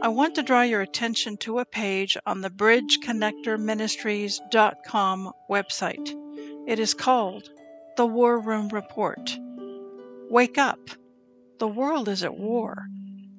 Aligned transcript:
I 0.00 0.06
want 0.06 0.36
to 0.36 0.44
draw 0.44 0.62
your 0.62 0.80
attention 0.80 1.38
to 1.38 1.58
a 1.58 1.64
page 1.64 2.16
on 2.24 2.40
the 2.40 2.50
BridgeConnectorMinistries.com 2.50 5.32
website. 5.50 6.14
It 6.68 6.78
is 6.78 6.94
called 6.94 7.50
The 7.96 8.06
War 8.06 8.38
Room 8.38 8.68
Report. 8.68 9.36
Wake 10.30 10.56
up! 10.56 10.78
The 11.58 11.66
world 11.66 12.08
is 12.08 12.22
at 12.22 12.38
war. 12.38 12.86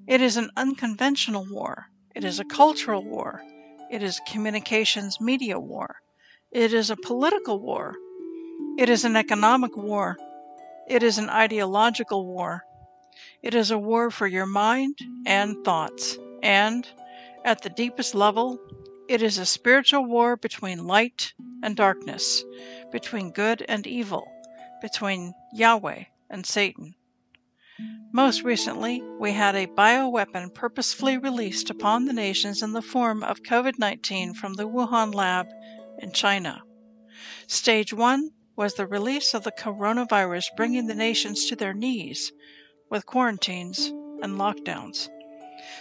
It 0.06 0.20
is 0.20 0.36
an 0.36 0.50
unconventional 0.58 1.48
war. 1.50 1.86
It 2.14 2.26
is 2.26 2.42
a 2.42 2.46
cultural 2.46 3.06
war. 3.06 3.42
It 3.90 4.04
is 4.04 4.20
a 4.20 4.30
communications 4.30 5.22
media 5.22 5.58
war. 5.58 6.02
It 6.52 6.74
is 6.74 6.90
a 6.90 6.98
political 6.98 7.62
war. 7.62 7.96
It 8.78 8.90
is 8.90 9.06
an 9.06 9.16
economic 9.16 9.78
war. 9.78 10.18
It 10.90 11.04
is 11.04 11.20
an 11.20 11.30
ideological 11.30 12.26
war. 12.26 12.66
It 13.42 13.56
is 13.56 13.72
a 13.72 13.78
war 13.78 14.12
for 14.12 14.28
your 14.28 14.46
mind 14.46 15.00
and 15.26 15.64
thoughts. 15.66 16.18
And, 16.44 16.88
at 17.44 17.64
the 17.64 17.70
deepest 17.70 18.14
level, 18.14 18.60
it 19.08 19.24
is 19.24 19.40
a 19.40 19.46
spiritual 19.46 20.06
war 20.06 20.38
between 20.38 20.86
light 20.86 21.34
and 21.64 21.76
darkness, 21.76 22.44
between 22.92 23.32
good 23.32 23.66
and 23.68 23.88
evil, 23.88 24.32
between 24.82 25.34
Yahweh 25.54 26.04
and 26.30 26.46
Satan. 26.46 26.94
Most 28.12 28.44
recently, 28.44 29.02
we 29.20 29.32
had 29.32 29.56
a 29.56 29.66
bioweapon 29.66 30.54
purposefully 30.54 31.18
released 31.18 31.70
upon 31.70 32.06
the 32.06 32.14
nations 32.14 32.62
in 32.62 32.74
the 32.74 32.82
form 32.82 33.24
of 33.24 33.42
COVID 33.42 33.80
19 33.80 34.34
from 34.36 34.54
the 34.54 34.68
Wuhan 34.68 35.16
lab 35.16 35.48
in 35.98 36.12
China. 36.12 36.62
Stage 37.48 37.94
one 37.94 38.32
was 38.56 38.76
the 38.76 38.86
release 38.86 39.34
of 39.34 39.44
the 39.44 39.52
coronavirus, 39.52 40.46
bringing 40.56 40.88
the 40.88 40.94
nations 40.94 41.46
to 41.46 41.56
their 41.56 41.74
knees 41.74 42.32
with 42.90 43.06
quarantines 43.06 43.88
and 44.22 44.38
lockdowns. 44.38 45.10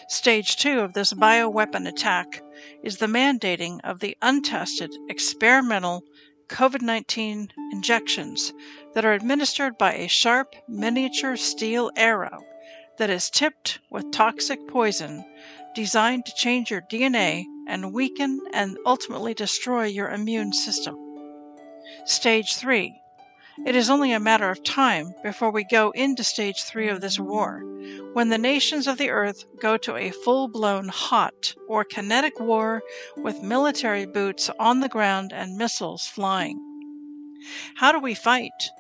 Stage 0.08 0.56
two 0.56 0.80
of 0.80 0.92
this 0.92 1.12
bioweapon 1.12 1.86
attack 1.86 2.42
is 2.82 2.98
the 2.98 3.06
mandating 3.06 3.80
of 3.84 4.00
the 4.00 4.16
untested 4.22 4.90
experimental 5.08 6.02
COVID 6.48 6.82
19 6.82 7.50
injections 7.72 8.52
that 8.94 9.04
are 9.04 9.12
administered 9.12 9.76
by 9.78 9.94
a 9.94 10.08
sharp 10.08 10.54
miniature 10.66 11.36
steel 11.36 11.90
arrow 11.94 12.42
that 12.98 13.10
is 13.10 13.30
tipped 13.30 13.78
with 13.90 14.10
toxic 14.10 14.66
poison 14.66 15.24
designed 15.74 16.26
to 16.26 16.34
change 16.34 16.70
your 16.70 16.82
DNA 16.90 17.44
and 17.68 17.92
weaken 17.92 18.40
and 18.52 18.78
ultimately 18.84 19.34
destroy 19.34 19.84
your 19.84 20.08
immune 20.08 20.52
system. 20.52 20.96
Stage 22.06 22.56
3 22.56 23.00
it 23.66 23.76
is 23.76 23.90
only 23.90 24.12
a 24.12 24.20
matter 24.20 24.50
of 24.50 24.62
time 24.62 25.12
before 25.22 25.50
we 25.50 25.64
go 25.64 25.90
into 25.90 26.24
stage 26.24 26.62
three 26.62 26.88
of 26.88 27.00
this 27.00 27.18
war, 27.18 27.60
when 28.12 28.28
the 28.28 28.38
nations 28.38 28.86
of 28.86 28.98
the 28.98 29.10
earth 29.10 29.44
go 29.60 29.76
to 29.76 29.96
a 29.96 30.10
full 30.10 30.48
blown 30.48 30.88
hot 30.88 31.54
or 31.68 31.84
kinetic 31.84 32.38
war 32.40 32.82
with 33.16 33.42
military 33.42 34.06
boots 34.06 34.50
on 34.58 34.80
the 34.80 34.88
ground 34.88 35.32
and 35.32 35.56
missiles 35.56 36.06
flying. 36.06 36.58
How 37.76 37.92
do 37.92 37.98
we 38.00 38.14
fight? 38.14 38.70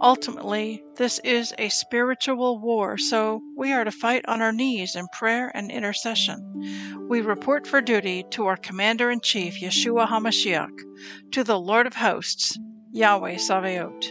Ultimately, 0.00 0.82
this 0.96 1.18
is 1.18 1.52
a 1.58 1.68
spiritual 1.68 2.58
war, 2.58 2.96
so 2.96 3.42
we 3.56 3.72
are 3.72 3.84
to 3.84 3.90
fight 3.90 4.24
on 4.26 4.40
our 4.40 4.52
knees 4.52 4.96
in 4.96 5.06
prayer 5.08 5.50
and 5.54 5.70
intercession. 5.70 7.06
We 7.08 7.20
report 7.20 7.66
for 7.66 7.80
duty 7.80 8.24
to 8.30 8.46
our 8.46 8.56
Commander 8.56 9.10
in 9.10 9.20
Chief, 9.20 9.60
Yeshua 9.60 10.08
HaMashiach, 10.08 11.32
to 11.32 11.44
the 11.44 11.60
Lord 11.60 11.86
of 11.86 11.96
Hosts, 11.96 12.58
Yahweh 12.96 13.36
Sabaoth. 13.36 14.10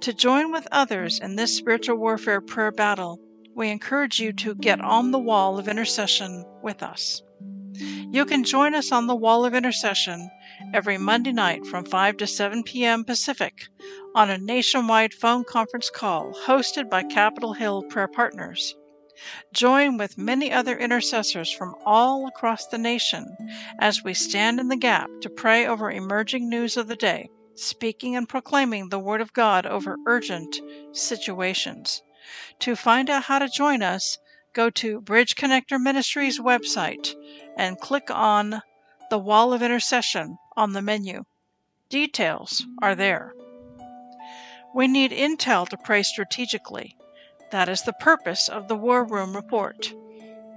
To 0.00 0.12
join 0.12 0.52
with 0.52 0.68
others 0.70 1.18
in 1.18 1.36
this 1.36 1.56
spiritual 1.56 1.96
warfare 1.96 2.42
prayer 2.42 2.70
battle, 2.70 3.18
we 3.54 3.70
encourage 3.70 4.20
you 4.20 4.34
to 4.34 4.54
get 4.56 4.78
on 4.78 5.10
the 5.10 5.18
wall 5.18 5.58
of 5.58 5.68
intercession 5.68 6.44
with 6.62 6.82
us. 6.82 7.22
You 7.72 8.26
can 8.26 8.44
join 8.44 8.74
us 8.74 8.92
on 8.92 9.06
the 9.06 9.16
wall 9.16 9.46
of 9.46 9.54
intercession 9.54 10.30
every 10.74 10.98
Monday 10.98 11.32
night 11.32 11.64
from 11.64 11.86
5 11.86 12.18
to 12.18 12.26
7 12.26 12.62
p.m. 12.62 13.04
Pacific 13.04 13.68
on 14.14 14.28
a 14.28 14.36
nationwide 14.36 15.14
phone 15.14 15.42
conference 15.42 15.88
call 15.88 16.34
hosted 16.44 16.90
by 16.90 17.04
Capitol 17.04 17.54
Hill 17.54 17.84
Prayer 17.84 18.06
Partners. 18.08 18.76
Join 19.54 19.96
with 19.96 20.18
many 20.18 20.52
other 20.52 20.76
intercessors 20.76 21.50
from 21.50 21.74
all 21.86 22.28
across 22.28 22.66
the 22.66 22.76
nation 22.76 23.34
as 23.78 24.04
we 24.04 24.12
stand 24.12 24.60
in 24.60 24.68
the 24.68 24.76
gap 24.76 25.08
to 25.22 25.30
pray 25.30 25.66
over 25.66 25.90
emerging 25.90 26.50
news 26.50 26.76
of 26.76 26.86
the 26.86 26.96
day 26.96 27.30
speaking 27.60 28.16
and 28.16 28.28
proclaiming 28.28 28.88
the 28.88 28.98
Word 28.98 29.20
of 29.20 29.32
God 29.32 29.66
over 29.66 29.96
urgent 30.06 30.60
situations. 30.92 32.02
To 32.60 32.76
find 32.76 33.10
out 33.10 33.24
how 33.24 33.38
to 33.38 33.48
join 33.48 33.82
us, 33.82 34.18
go 34.52 34.70
to 34.70 35.00
Bridge 35.00 35.36
Connector 35.36 35.80
Ministries 35.80 36.40
website 36.40 37.14
and 37.56 37.78
click 37.78 38.10
on 38.10 38.62
the 39.10 39.18
Wall 39.18 39.52
of 39.52 39.62
Intercession 39.62 40.38
on 40.56 40.72
the 40.72 40.82
menu. 40.82 41.24
Details 41.88 42.66
are 42.80 42.94
there. 42.94 43.34
We 44.74 44.86
need 44.86 45.10
intel 45.10 45.68
to 45.68 45.76
pray 45.76 46.02
strategically. 46.02 46.96
That 47.50 47.68
is 47.68 47.82
the 47.82 47.92
purpose 47.92 48.48
of 48.48 48.68
the 48.68 48.76
War 48.76 49.04
Room 49.04 49.34
Report 49.34 49.92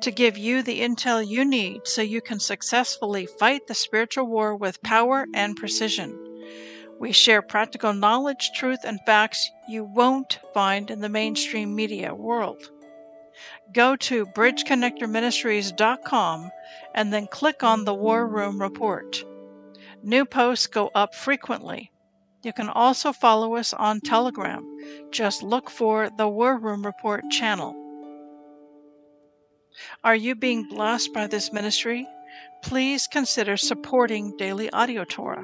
to 0.01 0.11
give 0.11 0.37
you 0.37 0.61
the 0.61 0.81
intel 0.81 1.25
you 1.25 1.45
need 1.45 1.87
so 1.87 2.01
you 2.01 2.21
can 2.21 2.39
successfully 2.39 3.25
fight 3.25 3.67
the 3.67 3.73
spiritual 3.73 4.25
war 4.25 4.53
with 4.53 4.83
power 4.83 5.25
and 5.33 5.55
precision. 5.55 6.32
We 6.99 7.11
share 7.11 7.41
practical 7.41 7.93
knowledge, 7.93 8.51
truth, 8.53 8.81
and 8.83 8.99
facts 9.05 9.49
you 9.67 9.83
won't 9.83 10.37
find 10.53 10.91
in 10.91 11.01
the 11.01 11.09
mainstream 11.09 11.75
media 11.75 12.13
world. 12.13 12.69
Go 13.73 13.95
to 13.95 14.27
bridgeconnectorministries.com 14.27 16.51
and 16.93 17.13
then 17.13 17.27
click 17.27 17.63
on 17.63 17.85
the 17.85 17.93
War 17.93 18.27
Room 18.27 18.59
Report. 18.61 19.23
New 20.03 20.25
posts 20.25 20.67
go 20.67 20.91
up 20.93 21.15
frequently. 21.15 21.89
You 22.43 22.53
can 22.53 22.69
also 22.69 23.13
follow 23.13 23.55
us 23.55 23.73
on 23.73 24.01
Telegram. 24.01 24.63
Just 25.11 25.43
look 25.43 25.69
for 25.69 26.09
the 26.09 26.27
War 26.27 26.57
Room 26.57 26.85
Report 26.85 27.23
channel. 27.31 27.73
Are 30.03 30.15
you 30.15 30.35
being 30.35 30.67
blessed 30.67 31.13
by 31.13 31.27
this 31.27 31.51
ministry? 31.51 32.07
Please 32.61 33.07
consider 33.07 33.57
supporting 33.57 34.37
Daily 34.37 34.69
Audio 34.71 35.03
Torah. 35.03 35.43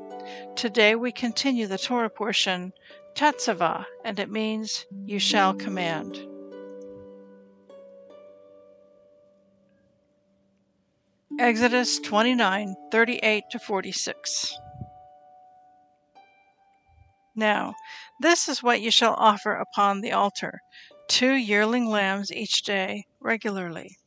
Today 0.55 0.95
we 0.95 1.11
continue 1.11 1.67
the 1.67 1.77
Torah 1.77 2.09
portion, 2.09 2.73
Tetzaveh, 3.15 3.85
and 4.05 4.19
it 4.19 4.29
means 4.29 4.85
you 5.05 5.19
shall 5.19 5.53
command. 5.53 6.19
Exodus 11.39 11.99
29 11.99 12.75
38 12.91 13.43
to 13.51 13.59
46. 13.59 14.57
Now, 17.35 17.73
this 18.19 18.49
is 18.49 18.61
what 18.61 18.81
you 18.81 18.91
shall 18.91 19.15
offer 19.17 19.53
upon 19.53 20.01
the 20.01 20.11
altar 20.11 20.59
two 21.11 21.33
yearling 21.33 21.85
lambs 21.85 22.31
each 22.31 22.63
day 22.63 23.03
regularly. 23.19 23.97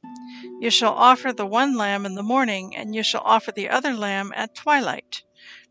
You 0.60 0.70
shall 0.70 0.94
offer 0.94 1.34
the 1.34 1.44
one 1.44 1.76
lamb 1.76 2.06
in 2.06 2.14
the 2.14 2.22
morning, 2.22 2.74
and 2.74 2.94
you 2.94 3.02
shall 3.02 3.20
offer 3.24 3.52
the 3.52 3.68
other 3.68 3.92
lamb 3.92 4.32
at 4.34 4.54
twilight. 4.54 5.22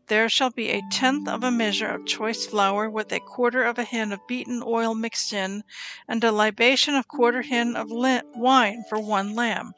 There 0.08 0.28
shall 0.28 0.50
be 0.50 0.68
a 0.70 0.82
tenth 0.90 1.28
of 1.28 1.42
a 1.42 1.50
measure 1.50 1.88
of 1.88 2.04
choice 2.04 2.44
flour 2.46 2.90
with 2.90 3.10
a 3.10 3.20
quarter 3.20 3.64
of 3.64 3.78
a 3.78 3.84
hin 3.84 4.12
of 4.12 4.26
beaten 4.26 4.62
oil 4.62 4.94
mixed 4.94 5.32
in, 5.32 5.64
and 6.06 6.22
a 6.22 6.30
libation 6.30 6.94
of 6.94 7.08
quarter 7.08 7.40
hin 7.40 7.74
of 7.74 7.88
wine 7.90 8.84
for 8.88 8.98
one 8.98 9.34
lamb. 9.34 9.72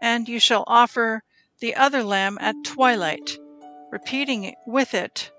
And 0.00 0.28
you 0.28 0.38
shall 0.38 0.64
offer 0.66 1.22
the 1.60 1.74
other 1.74 2.02
lamb 2.04 2.36
at 2.40 2.56
twilight, 2.64 3.38
repeating 3.90 4.54
with 4.66 4.92
it 4.92 5.30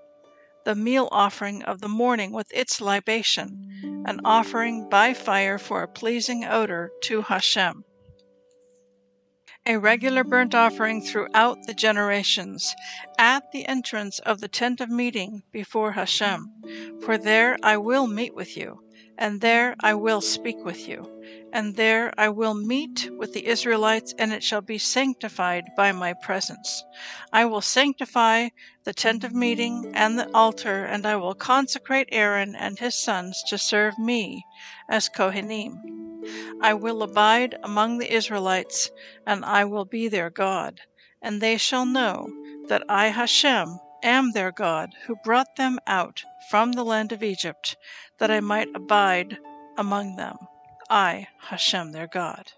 the 0.64 0.74
meal 0.74 1.08
offering 1.12 1.62
of 1.62 1.80
the 1.80 1.88
morning 1.88 2.32
with 2.32 2.48
its 2.52 2.80
libation, 2.80 4.02
an 4.06 4.20
offering 4.24 4.88
by 4.88 5.14
fire 5.14 5.58
for 5.58 5.82
a 5.82 5.88
pleasing 5.88 6.44
odor 6.44 6.90
to 7.02 7.22
Hashem. 7.22 7.84
A 9.66 9.78
regular 9.78 10.24
burnt 10.24 10.54
offering 10.54 11.00
throughout 11.00 11.66
the 11.66 11.72
generations, 11.72 12.74
at 13.18 13.50
the 13.50 13.66
entrance 13.66 14.18
of 14.18 14.42
the 14.42 14.48
tent 14.48 14.82
of 14.82 14.90
meeting 14.90 15.42
before 15.52 15.92
Hashem. 15.92 16.52
For 17.00 17.16
there 17.16 17.56
I 17.62 17.78
will 17.78 18.06
meet 18.06 18.34
with 18.34 18.58
you, 18.58 18.82
and 19.16 19.40
there 19.40 19.74
I 19.80 19.94
will 19.94 20.20
speak 20.20 20.62
with 20.66 20.86
you, 20.86 21.08
and 21.50 21.76
there 21.76 22.12
I 22.18 22.28
will 22.28 22.52
meet 22.52 23.08
with 23.16 23.32
the 23.32 23.46
Israelites, 23.46 24.12
and 24.18 24.34
it 24.34 24.44
shall 24.44 24.60
be 24.60 24.76
sanctified 24.76 25.64
by 25.74 25.92
my 25.92 26.12
presence. 26.12 26.84
I 27.32 27.46
will 27.46 27.62
sanctify 27.62 28.50
the 28.84 28.92
tent 28.92 29.24
of 29.24 29.32
meeting 29.32 29.92
and 29.94 30.18
the 30.18 30.30
altar, 30.34 30.84
and 30.84 31.06
I 31.06 31.16
will 31.16 31.34
consecrate 31.34 32.10
Aaron 32.12 32.54
and 32.54 32.78
his 32.78 32.94
sons 32.94 33.42
to 33.48 33.56
serve 33.56 33.98
me 33.98 34.44
as 34.90 35.08
Kohanim. 35.08 36.03
I 36.60 36.74
will 36.74 37.02
abide 37.02 37.56
among 37.62 37.98
the 37.98 38.12
Israelites, 38.12 38.90
and 39.26 39.44
I 39.44 39.64
will 39.64 39.84
be 39.84 40.08
their 40.08 40.30
God, 40.30 40.80
and 41.22 41.40
they 41.40 41.56
shall 41.56 41.86
know 41.86 42.28
that 42.68 42.82
I, 42.88 43.08
Hashem, 43.08 43.78
am 44.02 44.32
their 44.32 44.52
God, 44.52 44.90
who 45.06 45.16
brought 45.24 45.56
them 45.56 45.78
out 45.86 46.22
from 46.50 46.72
the 46.72 46.84
land 46.84 47.12
of 47.12 47.22
Egypt, 47.22 47.76
that 48.18 48.30
I 48.30 48.40
might 48.40 48.68
abide 48.74 49.38
among 49.76 50.16
them. 50.16 50.36
I, 50.90 51.26
Hashem, 51.40 51.92
their 51.92 52.06
God. 52.06 52.52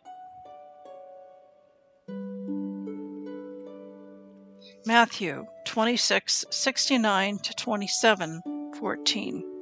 Matthew 4.85 5.47
26, 5.65 6.45
69 6.51 7.39
to 7.39 7.55
27, 7.55 8.43
14. 8.79 9.56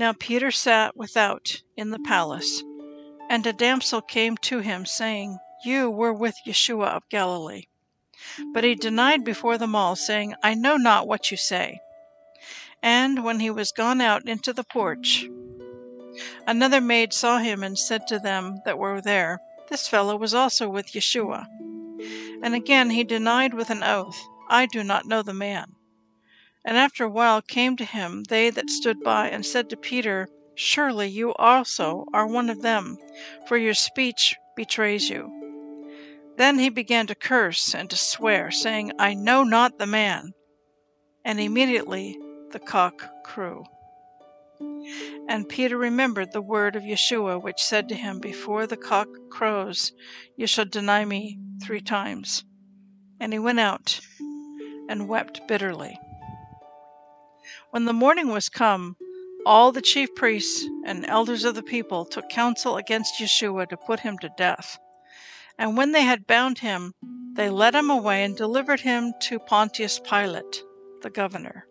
Now 0.00 0.14
Peter 0.14 0.50
sat 0.50 0.96
without 0.96 1.60
in 1.76 1.90
the 1.90 1.98
palace, 1.98 2.62
and 3.28 3.46
a 3.46 3.52
damsel 3.52 4.00
came 4.00 4.38
to 4.38 4.60
him, 4.60 4.86
saying, 4.86 5.38
You 5.62 5.90
were 5.90 6.14
with 6.14 6.36
Yeshua 6.46 6.86
of 6.86 7.08
Galilee. 7.10 7.66
But 8.54 8.64
he 8.64 8.74
denied 8.74 9.24
before 9.24 9.58
them 9.58 9.76
all, 9.76 9.96
saying, 9.96 10.36
I 10.42 10.54
know 10.54 10.78
not 10.78 11.06
what 11.06 11.30
you 11.30 11.36
say. 11.36 11.80
And 12.82 13.22
when 13.22 13.40
he 13.40 13.50
was 13.50 13.72
gone 13.72 14.00
out 14.00 14.26
into 14.26 14.54
the 14.54 14.64
porch, 14.64 15.28
another 16.46 16.80
maid 16.80 17.12
saw 17.12 17.36
him 17.36 17.62
and 17.62 17.78
said 17.78 18.06
to 18.06 18.18
them 18.18 18.62
that 18.64 18.78
were 18.78 19.02
there, 19.02 19.38
This 19.68 19.86
fellow 19.86 20.16
was 20.16 20.32
also 20.32 20.66
with 20.70 20.94
Yeshua. 20.94 21.44
And 22.42 22.54
again 22.54 22.88
he 22.88 23.04
denied 23.04 23.52
with 23.52 23.68
an 23.68 23.82
oath, 23.82 24.18
I 24.48 24.64
do 24.64 24.82
not 24.82 25.04
know 25.04 25.20
the 25.20 25.34
man. 25.34 25.74
And 26.64 26.76
after 26.76 27.04
a 27.04 27.10
while 27.10 27.40
came 27.40 27.76
to 27.76 27.84
him 27.84 28.24
they 28.24 28.50
that 28.50 28.68
stood 28.68 29.02
by, 29.02 29.28
and 29.28 29.46
said 29.46 29.70
to 29.70 29.76
Peter, 29.76 30.28
Surely 30.54 31.08
you 31.08 31.32
also 31.34 32.04
are 32.12 32.26
one 32.26 32.50
of 32.50 32.60
them, 32.60 32.98
for 33.46 33.56
your 33.56 33.74
speech 33.74 34.36
betrays 34.56 35.08
you. 35.08 35.32
Then 36.36 36.58
he 36.58 36.68
began 36.68 37.06
to 37.06 37.14
curse 37.14 37.74
and 37.74 37.88
to 37.90 37.96
swear, 37.96 38.50
saying, 38.50 38.92
I 38.98 39.14
know 39.14 39.42
not 39.42 39.78
the 39.78 39.86
man. 39.86 40.32
And 41.24 41.40
immediately 41.40 42.18
the 42.50 42.58
cock 42.58 43.24
crew. 43.24 43.64
And 45.28 45.48
Peter 45.48 45.78
remembered 45.78 46.32
the 46.32 46.42
word 46.42 46.76
of 46.76 46.82
Yeshua, 46.82 47.42
which 47.42 47.62
said 47.62 47.88
to 47.88 47.94
him, 47.94 48.20
Before 48.20 48.66
the 48.66 48.76
cock 48.76 49.08
crows, 49.30 49.92
you 50.36 50.46
shall 50.46 50.66
deny 50.66 51.04
me 51.04 51.38
three 51.62 51.80
times. 51.80 52.44
And 53.18 53.32
he 53.32 53.38
went 53.38 53.60
out 53.60 54.00
and 54.88 55.08
wept 55.08 55.46
bitterly. 55.46 55.98
When 57.72 57.84
the 57.84 57.92
morning 57.92 58.26
was 58.30 58.48
come, 58.48 58.96
all 59.46 59.70
the 59.70 59.80
chief 59.80 60.12
priests 60.16 60.64
and 60.84 61.06
elders 61.06 61.44
of 61.44 61.54
the 61.54 61.62
people 61.62 62.04
took 62.04 62.28
counsel 62.28 62.76
against 62.76 63.20
Yeshua 63.20 63.68
to 63.68 63.76
put 63.76 64.00
him 64.00 64.18
to 64.18 64.30
death. 64.36 64.76
And 65.56 65.76
when 65.76 65.92
they 65.92 66.02
had 66.02 66.26
bound 66.26 66.58
him, 66.58 66.94
they 67.34 67.48
led 67.48 67.76
him 67.76 67.88
away 67.88 68.24
and 68.24 68.36
delivered 68.36 68.80
him 68.80 69.12
to 69.20 69.38
Pontius 69.38 70.00
Pilate, 70.00 70.64
the 71.02 71.10
governor. 71.10 71.68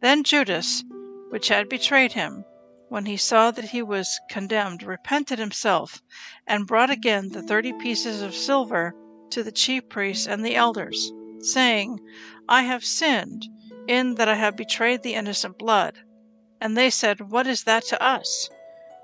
Then 0.00 0.24
Judas, 0.24 0.82
which 1.28 1.48
had 1.48 1.68
betrayed 1.68 2.14
him, 2.14 2.46
when 2.88 3.04
he 3.04 3.18
saw 3.18 3.50
that 3.50 3.66
he 3.66 3.82
was 3.82 4.18
condemned, 4.30 4.82
repented 4.82 5.38
himself, 5.38 6.00
and 6.46 6.66
brought 6.66 6.88
again 6.88 7.28
the 7.32 7.42
thirty 7.42 7.74
pieces 7.74 8.22
of 8.22 8.34
silver 8.34 8.94
to 9.28 9.42
the 9.42 9.52
chief 9.52 9.90
priests 9.90 10.26
and 10.26 10.42
the 10.42 10.56
elders, 10.56 11.12
saying, 11.40 12.00
I 12.48 12.62
have 12.62 12.82
sinned 12.82 13.46
in 13.90 14.14
that 14.14 14.28
I 14.28 14.36
have 14.36 14.54
betrayed 14.54 15.02
the 15.02 15.14
innocent 15.14 15.58
blood. 15.58 15.98
And 16.60 16.76
they 16.76 16.90
said, 16.90 17.32
What 17.32 17.48
is 17.48 17.64
that 17.64 17.82
to 17.86 18.00
us? 18.00 18.48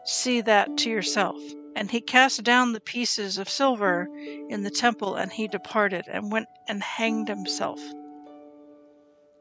See 0.04 0.40
that 0.42 0.78
to 0.78 0.90
yourself. 0.90 1.36
And 1.74 1.90
he 1.90 2.00
cast 2.00 2.44
down 2.44 2.70
the 2.72 2.80
pieces 2.80 3.36
of 3.36 3.48
silver 3.48 4.08
in 4.48 4.62
the 4.62 4.70
temple, 4.70 5.16
and 5.16 5.32
he 5.32 5.48
departed, 5.48 6.04
and 6.06 6.30
went 6.30 6.46
and 6.68 6.84
hanged 6.84 7.26
himself. 7.26 7.80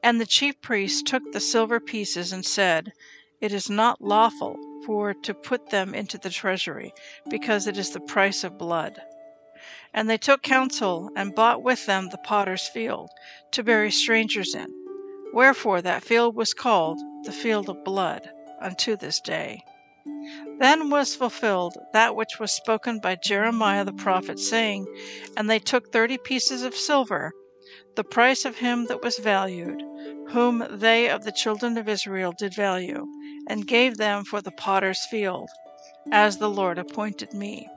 And 0.01 0.19
the 0.19 0.25
chief 0.25 0.59
priests 0.61 1.03
took 1.03 1.31
the 1.31 1.39
silver 1.39 1.79
pieces 1.79 2.33
and 2.33 2.43
said, 2.43 2.91
It 3.39 3.53
is 3.53 3.69
not 3.69 4.01
lawful 4.01 4.57
for 4.83 5.13
to 5.13 5.33
put 5.35 5.69
them 5.69 5.93
into 5.93 6.17
the 6.17 6.31
treasury, 6.31 6.91
because 7.29 7.67
it 7.67 7.77
is 7.77 7.91
the 7.91 7.99
price 7.99 8.43
of 8.43 8.57
blood. 8.57 8.99
And 9.93 10.09
they 10.09 10.17
took 10.17 10.41
counsel 10.41 11.11
and 11.15 11.35
bought 11.35 11.61
with 11.61 11.85
them 11.85 12.09
the 12.09 12.17
potter's 12.17 12.67
field, 12.67 13.11
to 13.51 13.63
bury 13.63 13.91
strangers 13.91 14.55
in. 14.55 14.84
Wherefore 15.35 15.81
that 15.81 16.01
field 16.01 16.33
was 16.33 16.53
called 16.53 16.97
the 17.25 17.33
field 17.33 17.67
of 17.67 17.83
blood 17.83 18.31
unto 18.61 18.95
this 18.95 19.19
day. 19.19 19.65
Then 20.59 20.89
was 20.89 21.13
fulfilled 21.13 21.77
that 21.91 22.15
which 22.15 22.39
was 22.39 22.53
spoken 22.53 22.99
by 22.99 23.15
Jeremiah 23.15 23.83
the 23.83 23.91
prophet, 23.91 24.39
saying, 24.39 24.87
And 25.35 25.49
they 25.49 25.59
took 25.59 25.91
thirty 25.91 26.17
pieces 26.17 26.63
of 26.63 26.73
silver, 26.73 27.33
the 27.95 28.03
price 28.05 28.45
of 28.45 28.59
him 28.59 28.85
that 28.85 29.03
was 29.03 29.17
valued, 29.17 29.81
whom 30.29 30.65
they 30.71 31.09
of 31.09 31.25
the 31.25 31.33
children 31.33 31.77
of 31.77 31.89
Israel 31.89 32.33
did 32.37 32.55
value, 32.55 33.05
and 33.45 33.67
gave 33.67 33.97
them 33.97 34.23
for 34.23 34.41
the 34.41 34.51
potter's 34.51 35.05
field, 35.11 35.49
as 36.13 36.37
the 36.37 36.49
Lord 36.49 36.77
appointed 36.77 37.33
me. 37.33 37.67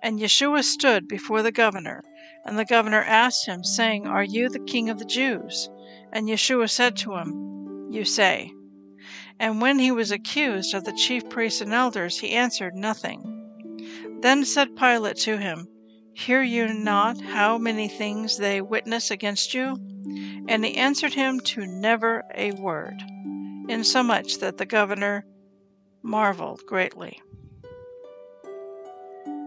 And 0.00 0.20
Yeshua 0.20 0.62
stood 0.62 1.08
before 1.08 1.42
the 1.42 1.50
governor, 1.50 2.04
and 2.44 2.56
the 2.56 2.64
governor 2.64 3.02
asked 3.02 3.46
him, 3.46 3.64
saying, 3.64 4.06
Are 4.06 4.22
you 4.22 4.48
the 4.48 4.60
king 4.60 4.88
of 4.88 5.00
the 5.00 5.04
Jews? 5.04 5.68
And 6.14 6.28
Yeshua 6.28 6.70
said 6.70 6.96
to 6.98 7.16
him, 7.16 7.88
You 7.90 8.04
say. 8.04 8.52
And 9.40 9.60
when 9.60 9.80
he 9.80 9.90
was 9.90 10.12
accused 10.12 10.72
of 10.72 10.84
the 10.84 10.92
chief 10.92 11.28
priests 11.28 11.60
and 11.60 11.72
elders, 11.72 12.18
he 12.18 12.30
answered 12.30 12.76
nothing. 12.76 13.32
Then 14.20 14.44
said 14.44 14.76
Pilate 14.76 15.16
to 15.18 15.36
him, 15.36 15.66
Hear 16.14 16.40
you 16.40 16.72
not 16.72 17.20
how 17.20 17.58
many 17.58 17.88
things 17.88 18.38
they 18.38 18.60
witness 18.60 19.10
against 19.10 19.52
you? 19.52 19.76
And 20.48 20.64
he 20.64 20.76
answered 20.76 21.14
him 21.14 21.40
to 21.40 21.66
never 21.66 22.22
a 22.36 22.52
word, 22.52 23.02
insomuch 23.68 24.38
that 24.38 24.56
the 24.56 24.66
governor 24.66 25.26
marveled 26.02 26.62
greatly. 26.66 27.20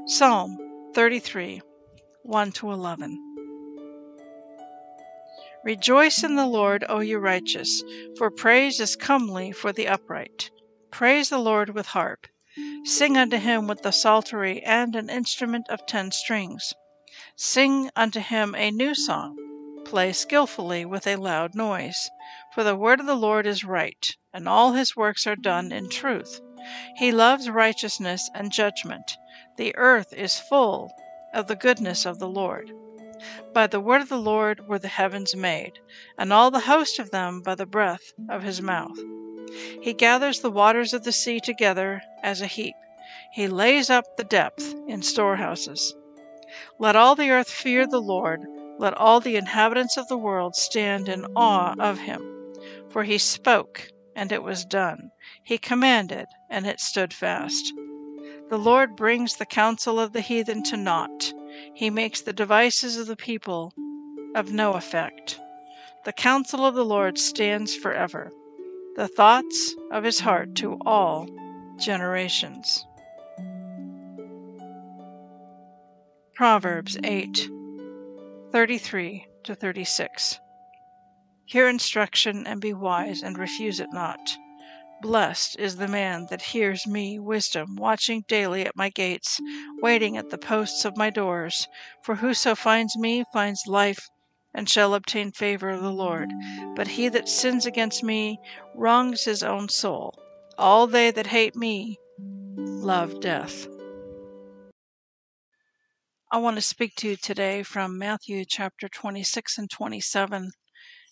Psalm 0.06 0.58
33 0.94 1.62
1 2.24 2.52
to 2.52 2.72
11. 2.72 3.26
Rejoice 5.64 6.24
in 6.24 6.36
the 6.36 6.46
Lord, 6.46 6.86
O 6.88 7.00
you 7.00 7.20
righteous, 7.20 7.84
for 8.18 8.30
praise 8.30 8.80
is 8.80 8.96
comely 8.96 9.52
for 9.52 9.74
the 9.74 9.88
upright. 9.88 10.50
Praise 10.92 11.30
the 11.30 11.40
Lord 11.40 11.72
with 11.72 11.88
harp. 11.88 12.28
Sing 12.86 13.18
unto 13.18 13.38
him 13.38 13.68
with 13.68 13.82
the 13.82 13.92
psaltery 13.92 14.64
and 14.64 14.96
an 14.96 15.10
instrument 15.10 15.68
of 15.70 15.86
ten 15.86 16.12
strings. 16.12 16.74
Sing 17.36 17.90
unto 17.96 18.20
him 18.20 18.56
a 18.56 18.72
new 18.72 18.96
song. 18.96 19.36
Play 19.86 20.14
skilfully 20.14 20.86
with 20.86 21.08
a 21.08 21.16
loud 21.16 21.56
noise. 21.56 22.10
For 22.54 22.64
the 22.64 22.76
word 22.76 23.00
of 23.00 23.06
the 23.06 23.16
Lord 23.16 23.46
is 23.46 23.64
right, 23.64 24.16
and 24.34 24.48
all 24.48 24.74
his 24.74 24.96
works 24.96 25.28
are 25.28 25.36
done 25.36 25.72
in 25.72 25.90
truth. 25.90 26.40
He 26.98 27.12
loves 27.12 27.50
righteousness 27.50 28.30
and 28.34 28.52
judgment. 28.52 29.18
The 29.58 29.76
earth 29.76 30.14
is 30.14 30.40
full 30.40 30.92
of 31.34 31.48
the 31.48 31.56
goodness 31.56 32.06
of 32.06 32.20
the 32.20 32.28
Lord. 32.28 32.72
By 33.54 33.68
the 33.68 33.80
word 33.80 34.02
of 34.02 34.10
the 34.10 34.18
Lord 34.18 34.68
were 34.68 34.80
the 34.80 34.88
heavens 34.88 35.36
made, 35.36 35.80
and 36.18 36.32
all 36.32 36.52
the 36.52 36.60
host 36.60 37.00
of 37.00 37.12
them 37.12 37.42
by 37.42 37.56
the 37.56 37.66
breath 37.66 38.14
of 38.30 38.44
his 38.44 38.62
mouth. 38.62 38.98
He 39.82 39.94
gathers 39.94 40.42
the 40.42 40.52
waters 40.52 40.94
of 40.94 41.04
the 41.04 41.12
sea 41.12 41.40
together 41.40 42.02
as 42.22 42.42
a 42.42 42.48
heap. 42.48 42.76
He 43.32 43.48
lays 43.48 43.90
up 43.90 44.06
the 44.18 44.24
depth 44.24 44.76
in 44.88 45.02
storehouses. 45.02 45.96
Let 46.80 46.96
all 46.96 47.16
the 47.16 47.30
earth 47.30 47.50
fear 47.50 47.88
the 47.88 48.02
Lord. 48.02 48.42
Let 48.78 48.94
all 48.94 49.20
the 49.20 49.36
inhabitants 49.36 49.98
of 49.98 50.08
the 50.08 50.18
world 50.18 50.56
stand 50.56 51.10
in 51.10 51.26
awe 51.36 51.76
of 51.80 52.00
him. 52.00 52.22
For 52.90 53.04
he 53.04 53.18
spoke, 53.18 53.90
and 54.16 54.32
it 54.32 54.44
was 54.44 54.66
done. 54.66 55.12
He 55.44 55.58
commanded, 55.58 56.28
and 56.50 56.68
it 56.68 56.80
stood 56.80 57.14
fast. 57.14 57.74
The 58.50 58.58
Lord 58.58 58.96
brings 58.96 59.36
the 59.36 59.46
counsel 59.46 60.00
of 60.00 60.14
the 60.14 60.22
heathen 60.22 60.64
to 60.64 60.78
naught. 60.78 61.34
He 61.74 61.90
makes 61.90 62.22
the 62.22 62.34
devices 62.34 62.98
of 62.98 63.08
the 63.08 63.16
people 63.16 63.74
of 64.36 64.52
no 64.52 64.74
effect. 64.74 65.40
The 66.06 66.14
counsel 66.14 66.66
of 66.66 66.76
the 66.76 66.86
Lord 66.86 67.18
stands 67.18 67.76
forever, 67.76 68.32
the 68.96 69.08
thoughts 69.08 69.76
of 69.92 70.04
his 70.04 70.20
heart 70.20 70.56
to 70.56 70.78
all 70.86 71.28
generations. 71.78 72.86
Proverbs 76.34 76.98
8 77.04 77.50
33 78.52 79.28
to 79.44 79.56
36. 79.56 80.40
Hear 81.46 81.68
instruction 81.68 82.46
and 82.46 82.62
be 82.62 82.74
wise, 82.74 83.24
and 83.24 83.38
refuse 83.38 83.80
it 83.80 83.90
not. 83.92 84.20
Blessed 85.01 85.58
is 85.60 85.75
the 85.75 85.88
man 85.88 86.25
that 86.32 86.42
hears 86.42 86.88
me, 86.88 87.20
wisdom, 87.20 87.75
watching 87.75 88.24
daily 88.27 88.66
at 88.66 88.75
my 88.75 88.89
gates, 88.89 89.39
waiting 89.82 90.18
at 90.18 90.30
the 90.30 90.38
posts 90.38 90.86
of 90.86 90.98
my 90.98 91.10
doors. 91.12 91.68
For 92.04 92.16
whoso 92.16 92.56
finds 92.56 92.98
me 92.98 93.24
finds 93.32 93.68
life 93.68 94.10
and 94.56 94.68
shall 94.68 94.96
obtain 94.96 95.32
favor 95.32 95.70
of 95.70 95.82
the 95.82 95.92
Lord. 95.92 96.34
But 96.75 96.88
he 96.88 97.10
that 97.10 97.30
sins 97.30 97.66
against 97.66 98.04
me 98.04 98.39
wrongs 98.74 99.25
his 99.25 99.44
own 99.44 99.70
soul. 99.70 100.18
All 100.58 100.88
they 100.88 101.12
that 101.12 101.27
hate 101.27 101.56
me 101.56 101.98
love 102.18 103.20
death. 103.20 103.68
I 106.32 106.39
want 106.39 106.56
to 106.58 106.62
speak 106.62 106.96
to 106.98 107.10
you 107.10 107.16
today 107.16 107.62
from 107.62 107.98
Matthew 107.98 108.44
chapter 108.46 108.89
26 108.89 109.60
and 109.60 109.70
27. 109.70 110.51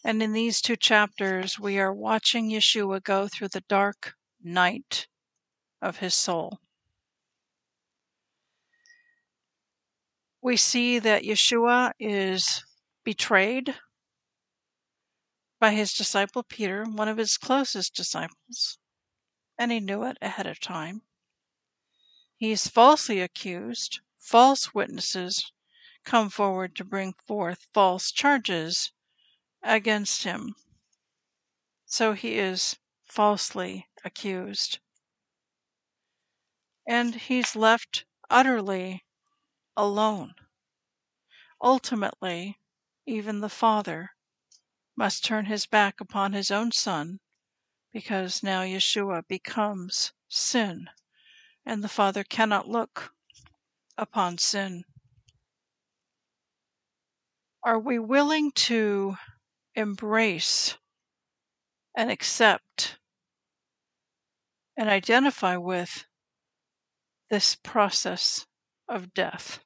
And 0.07 0.21
in 0.21 0.33
these 0.33 0.61
two 0.61 0.75
chapters, 0.75 1.57
we 1.57 1.79
are 1.79 1.91
watching 1.91 2.51
Yeshua 2.51 3.01
go 3.01 3.27
through 3.27 3.47
the 3.47 3.61
dark 3.61 4.13
night 4.39 5.07
of 5.81 5.97
his 5.97 6.13
soul. 6.13 6.59
We 10.43 10.57
see 10.57 10.99
that 10.99 11.23
Yeshua 11.23 11.93
is 11.97 12.63
betrayed 13.03 13.79
by 15.59 15.71
his 15.71 15.91
disciple 15.91 16.43
Peter, 16.43 16.83
one 16.83 17.07
of 17.07 17.17
his 17.17 17.35
closest 17.35 17.95
disciples, 17.95 18.77
and 19.57 19.71
he 19.71 19.79
knew 19.79 20.03
it 20.03 20.19
ahead 20.21 20.45
of 20.45 20.59
time. 20.59 21.01
He 22.37 22.51
is 22.51 22.67
falsely 22.67 23.21
accused, 23.21 24.01
false 24.19 24.71
witnesses 24.71 25.51
come 26.03 26.29
forward 26.29 26.75
to 26.75 26.83
bring 26.83 27.15
forth 27.25 27.65
false 27.73 28.11
charges 28.11 28.91
against 29.65 30.23
him. 30.23 30.55
So 31.85 32.13
he 32.13 32.37
is 32.37 32.77
falsely 33.05 33.87
accused. 34.03 34.79
And 36.87 37.15
he's 37.15 37.55
left 37.55 38.05
utterly 38.29 39.03
alone. 39.75 40.35
Ultimately, 41.61 42.59
even 43.05 43.41
the 43.41 43.49
Father 43.49 44.11
must 44.95 45.25
turn 45.25 45.45
his 45.45 45.65
back 45.65 45.99
upon 45.99 46.33
his 46.33 46.51
own 46.51 46.71
Son 46.71 47.19
because 47.91 48.43
now 48.43 48.61
Yeshua 48.61 49.27
becomes 49.27 50.11
sin, 50.27 50.89
and 51.65 51.83
the 51.83 51.89
Father 51.89 52.23
cannot 52.23 52.67
look 52.67 53.13
upon 53.97 54.37
sin. 54.37 54.83
Are 57.63 57.79
we 57.79 57.97
willing 57.97 58.51
to 58.51 59.15
embrace 59.75 60.77
and 61.95 62.09
accept 62.09 62.97
and 64.77 64.89
identify 64.89 65.57
with 65.57 66.05
this 67.29 67.55
process 67.55 68.45
of 68.87 69.13
death. 69.13 69.59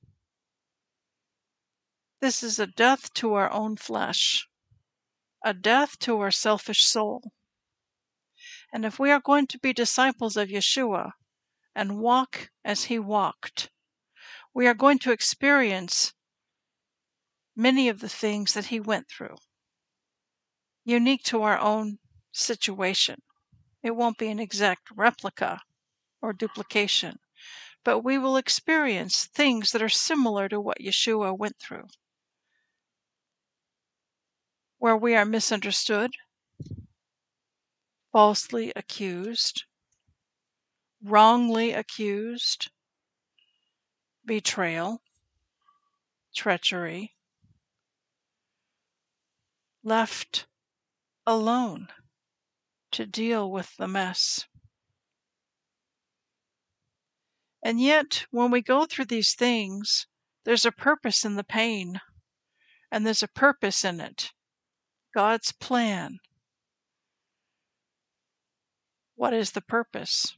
This 2.21 2.43
is 2.43 2.59
a 2.59 2.67
death 2.67 3.13
to 3.15 3.33
our 3.33 3.51
own 3.51 3.75
flesh, 3.77 4.47
a 5.43 5.53
death 5.53 5.97
to 5.99 6.19
our 6.19 6.31
selfish 6.31 6.85
soul. 6.85 7.31
And 8.73 8.85
if 8.85 8.99
we 8.99 9.11
are 9.11 9.21
going 9.21 9.47
to 9.47 9.59
be 9.59 9.73
disciples 9.73 10.37
of 10.37 10.49
Yeshua 10.49 11.11
and 11.75 11.99
walk 11.99 12.49
as 12.63 12.85
he 12.85 12.99
walked, 12.99 13.69
we 14.53 14.67
are 14.67 14.73
going 14.73 14.99
to 14.99 15.11
experience 15.11 16.13
many 17.55 17.89
of 17.89 17.99
the 17.99 18.09
things 18.09 18.53
that 18.53 18.67
he 18.67 18.79
went 18.79 19.07
through 19.07 19.37
unique 20.83 21.23
to 21.23 21.41
our 21.43 21.59
own 21.59 21.99
situation. 22.31 23.21
It 23.83 23.91
won't 23.95 24.17
be 24.17 24.29
an 24.29 24.39
exact 24.39 24.91
replica 24.91 25.61
or 26.21 26.33
duplication, 26.33 27.19
but 27.83 27.99
we 27.99 28.17
will 28.17 28.37
experience 28.37 29.25
things 29.25 29.71
that 29.71 29.81
are 29.81 29.89
similar 29.89 30.49
to 30.49 30.61
what 30.61 30.79
Yeshua 30.79 31.37
went 31.37 31.59
through. 31.59 31.87
Where 34.79 34.97
we 34.97 35.15
are 35.15 35.25
misunderstood, 35.25 36.11
falsely 38.11 38.71
accused, 38.75 39.63
wrongly 41.01 41.71
accused, 41.71 42.69
betrayal, 44.25 45.01
treachery, 46.33 47.15
left 49.83 50.45
alone 51.25 51.87
to 52.91 53.05
deal 53.05 53.51
with 53.51 53.75
the 53.77 53.87
mess. 53.87 54.45
And 57.61 57.79
yet, 57.79 58.25
when 58.31 58.51
we 58.51 58.61
go 58.61 58.85
through 58.85 59.05
these 59.05 59.33
things, 59.35 60.07
there's 60.45 60.65
a 60.65 60.71
purpose 60.71 61.25
in 61.25 61.35
the 61.35 61.43
pain, 61.43 61.99
and 62.91 63.05
there's 63.05 63.23
a 63.23 63.27
purpose 63.27 63.83
in 63.83 63.99
it 63.99 64.31
God's 65.13 65.51
plan. 65.51 66.19
What 69.15 69.33
is 69.33 69.51
the 69.51 69.61
purpose? 69.61 70.35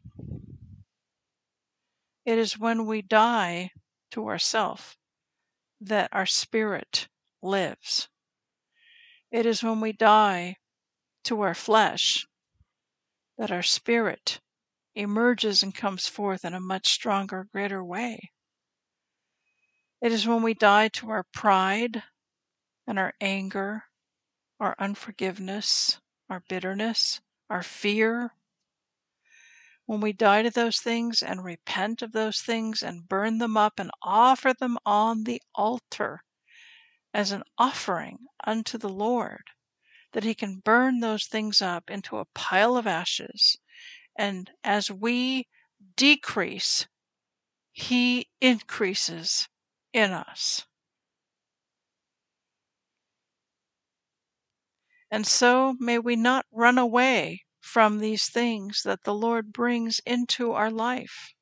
It 2.25 2.37
is 2.37 2.57
when 2.57 2.85
we 2.85 3.01
die 3.01 3.71
to 4.11 4.27
ourself 4.27 4.97
that 5.79 6.09
our 6.11 6.25
spirit 6.25 7.07
lives. 7.41 8.09
It 9.31 9.45
is 9.45 9.63
when 9.63 9.81
we 9.81 9.91
die 9.91 10.57
to 11.23 11.41
our 11.41 11.53
flesh 11.53 12.27
that 13.37 13.51
our 13.51 13.63
spirit 13.63 14.39
emerges 14.95 15.63
and 15.63 15.73
comes 15.73 16.07
forth 16.07 16.43
in 16.43 16.53
a 16.53 16.59
much 16.59 16.89
stronger, 16.89 17.47
greater 17.51 17.83
way. 17.83 18.31
It 20.01 20.11
is 20.11 20.27
when 20.27 20.41
we 20.41 20.53
die 20.53 20.89
to 20.89 21.09
our 21.11 21.23
pride 21.31 22.03
and 22.87 22.99
our 22.99 23.13
anger, 23.21 23.83
our 24.59 24.75
unforgiveness, 24.79 25.99
our 26.29 26.43
bitterness, 26.49 27.21
our 27.49 27.63
fear. 27.63 28.33
When 29.85 30.01
we 30.01 30.13
die 30.13 30.43
to 30.43 30.49
those 30.49 30.79
things 30.79 31.21
and 31.21 31.43
repent 31.43 32.01
of 32.01 32.11
those 32.11 32.41
things 32.41 32.81
and 32.81 33.07
burn 33.07 33.37
them 33.37 33.57
up 33.57 33.79
and 33.79 33.91
offer 34.01 34.53
them 34.53 34.77
on 34.85 35.23
the 35.23 35.41
altar 35.53 36.23
as 37.13 37.31
an 37.31 37.43
offering 37.57 38.19
unto 38.43 38.77
the 38.77 38.89
Lord, 38.89 39.43
that 40.13 40.23
He 40.23 40.33
can 40.33 40.61
burn 40.63 40.99
those 40.99 41.25
things 41.25 41.61
up 41.61 41.89
into 41.89 42.17
a 42.17 42.25
pile 42.33 42.75
of 42.75 42.87
ashes. 42.87 43.57
And 44.17 44.51
as 44.63 44.91
we 44.91 45.47
decrease, 45.95 46.87
He 47.71 48.27
increases 48.39 49.47
in 49.93 50.11
us. 50.11 50.65
And 55.09 55.27
so 55.27 55.75
may 55.79 55.99
we 55.99 56.15
not 56.15 56.45
run 56.51 56.77
away 56.77 57.43
from 57.59 57.99
these 57.99 58.29
things 58.29 58.83
that 58.83 59.03
the 59.03 59.13
Lord 59.13 59.51
brings 59.51 59.99
into 60.05 60.53
our 60.53 60.71
life. 60.71 61.33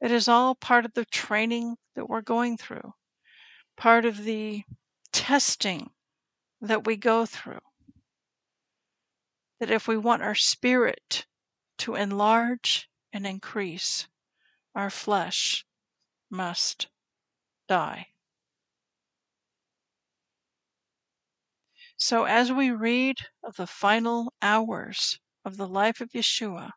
It 0.00 0.10
is 0.10 0.28
all 0.28 0.54
part 0.54 0.84
of 0.84 0.92
the 0.94 1.06
training 1.06 1.76
that 1.96 2.08
we're 2.08 2.20
going 2.20 2.56
through, 2.56 2.92
part 3.76 4.04
of 4.04 4.24
the 4.24 4.62
testing 5.12 5.90
that 6.60 6.84
we 6.86 6.96
go 6.96 7.26
through. 7.26 7.60
That 9.60 9.70
if 9.70 9.88
we 9.88 9.96
want 9.96 10.22
our 10.22 10.34
spirit 10.34 11.26
to 11.78 11.94
enlarge 11.94 12.88
and 13.12 13.26
increase, 13.26 14.08
our 14.74 14.90
flesh 14.90 15.64
must 16.30 16.88
die. 17.68 18.08
So 21.96 22.24
as 22.24 22.52
we 22.52 22.70
read 22.70 23.18
of 23.42 23.56
the 23.56 23.66
final 23.66 24.32
hours 24.40 25.18
of 25.44 25.56
the 25.56 25.66
life 25.66 26.00
of 26.00 26.12
Yeshua, 26.12 26.72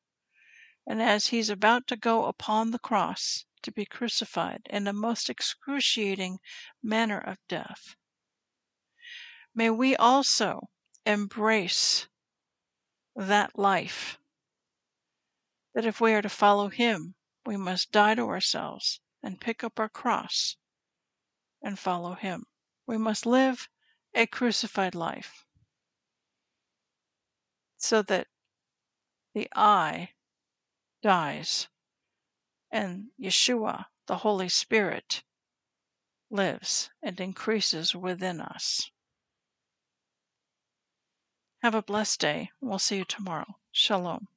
and 0.87 1.01
as 1.01 1.27
he's 1.27 1.49
about 1.49 1.85
to 1.87 1.95
go 1.95 2.25
upon 2.25 2.71
the 2.71 2.79
cross 2.79 3.45
to 3.61 3.71
be 3.71 3.85
crucified 3.85 4.63
in 4.69 4.87
a 4.87 4.93
most 4.93 5.29
excruciating 5.29 6.39
manner 6.81 7.19
of 7.19 7.37
death, 7.47 7.95
may 9.53 9.69
we 9.69 9.95
also 9.95 10.69
embrace 11.05 12.07
that 13.15 13.57
life. 13.57 14.17
That 15.73 15.85
if 15.85 16.01
we 16.01 16.13
are 16.13 16.21
to 16.21 16.29
follow 16.29 16.69
him, 16.69 17.15
we 17.45 17.57
must 17.57 17.91
die 17.91 18.15
to 18.15 18.27
ourselves 18.27 18.99
and 19.23 19.41
pick 19.41 19.63
up 19.63 19.79
our 19.79 19.89
cross 19.89 20.57
and 21.61 21.77
follow 21.77 22.13
him. 22.13 22.45
We 22.85 22.97
must 22.97 23.25
live 23.25 23.69
a 24.13 24.25
crucified 24.25 24.95
life 24.95 25.45
so 27.77 28.01
that 28.03 28.27
the 29.33 29.49
I 29.55 30.09
dies 31.01 31.67
and 32.69 33.07
Yeshua, 33.19 33.85
the 34.07 34.17
Holy 34.17 34.49
Spirit, 34.49 35.23
lives 36.29 36.89
and 37.01 37.19
increases 37.19 37.95
within 37.95 38.39
us. 38.39 38.91
Have 41.61 41.75
a 41.75 41.83
blessed 41.83 42.19
day. 42.19 42.49
We'll 42.59 42.79
see 42.79 42.97
you 42.97 43.05
tomorrow. 43.05 43.45
Shalom. 43.71 44.27